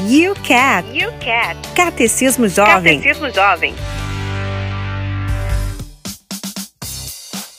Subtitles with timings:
[0.00, 0.84] UCAT.
[1.06, 1.68] UCAT.
[1.72, 2.98] Catecismo Jovem.
[2.98, 3.74] Catecismo Jovem.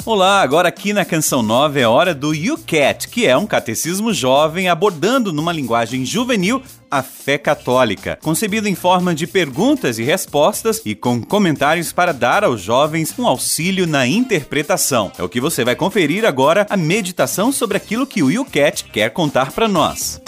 [0.05, 4.67] Olá, agora aqui na Canção Nova é hora do UCAT, que é um catecismo jovem
[4.67, 6.61] abordando numa linguagem juvenil
[6.91, 12.43] a fé católica, concebido em forma de perguntas e respostas e com comentários para dar
[12.43, 15.09] aos jovens um auxílio na interpretação.
[15.17, 19.09] É o que você vai conferir agora a meditação sobre aquilo que o UCAT quer
[19.11, 20.21] contar para nós.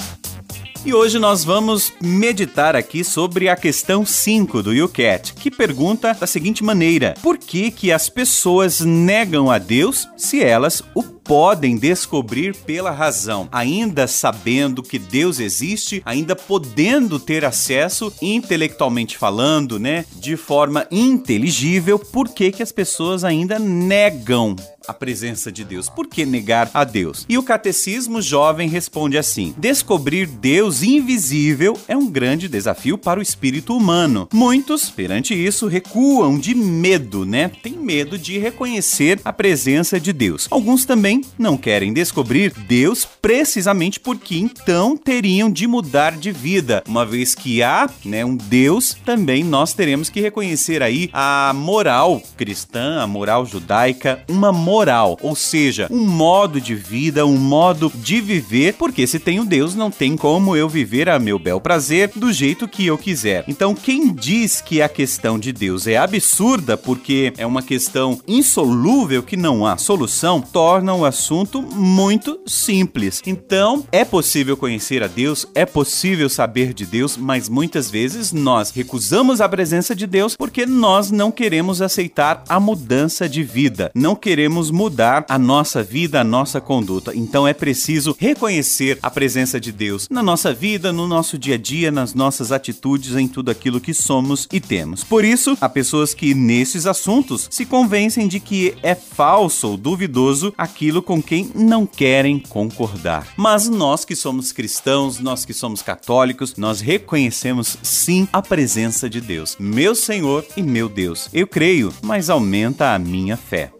[0.85, 6.25] E hoje nós vamos meditar aqui sobre a questão 5 do YouCat, que pergunta da
[6.25, 12.55] seguinte maneira: Por que que as pessoas negam a Deus se elas o podem descobrir
[12.55, 20.37] pela razão, ainda sabendo que Deus existe, ainda podendo ter acesso intelectualmente falando, né, de
[20.37, 24.55] forma inteligível, por que que as pessoas ainda negam
[24.87, 25.89] a presença de Deus.
[25.89, 27.25] Por que negar a Deus?
[27.27, 33.23] E o catecismo jovem responde assim: Descobrir Deus invisível é um grande desafio para o
[33.23, 34.27] espírito humano.
[34.31, 37.51] Muitos, perante isso, recuam de medo, né?
[37.61, 40.47] Tem medo de reconhecer a presença de Deus.
[40.49, 46.83] Alguns também não querem descobrir Deus precisamente porque então teriam de mudar de vida.
[46.87, 52.21] Uma vez que há, né, um Deus, também nós teremos que reconhecer aí a moral
[52.37, 57.91] cristã, a moral judaica, uma moral moral, ou seja, um modo de vida, um modo
[57.95, 62.11] de viver, porque se tenho Deus, não tem como eu viver a meu bel prazer
[62.15, 63.43] do jeito que eu quiser.
[63.47, 69.23] Então, quem diz que a questão de Deus é absurda porque é uma questão insolúvel
[69.23, 73.19] que não há solução, torna o assunto muito simples.
[73.25, 78.69] Então, é possível conhecer a Deus, é possível saber de Deus, mas muitas vezes nós
[78.69, 84.15] recusamos a presença de Deus porque nós não queremos aceitar a mudança de vida, não
[84.15, 87.15] queremos podemos mudar a nossa vida, a nossa conduta.
[87.15, 91.57] Então é preciso reconhecer a presença de Deus na nossa vida, no nosso dia a
[91.57, 95.03] dia, nas nossas atitudes, em tudo aquilo que somos e temos.
[95.03, 100.53] Por isso, há pessoas que nesses assuntos se convencem de que é falso ou duvidoso
[100.57, 103.27] aquilo com quem não querem concordar.
[103.37, 109.21] Mas nós que somos cristãos, nós que somos católicos, nós reconhecemos sim a presença de
[109.21, 111.29] Deus, meu Senhor e meu Deus.
[111.33, 113.76] Eu creio, mas aumenta a minha fé.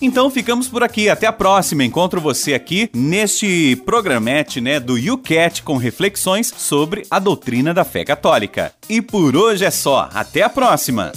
[0.00, 1.08] Então ficamos por aqui.
[1.08, 1.84] Até a próxima.
[1.84, 8.04] Encontro você aqui neste programete né, do YouCat com reflexões sobre a doutrina da fé
[8.04, 8.72] católica.
[8.88, 10.08] E por hoje é só.
[10.12, 11.12] Até a próxima.